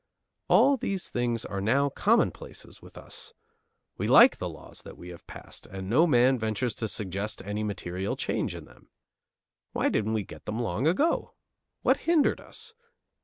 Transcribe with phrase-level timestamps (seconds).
[0.47, 3.33] All these things are now commonplaces with us.
[3.99, 7.63] We like the laws that we have passed, and no man ventures to suggest any
[7.63, 8.89] material change in them.
[9.73, 11.35] Why didn't we get them long ago?
[11.83, 12.73] What hindered us?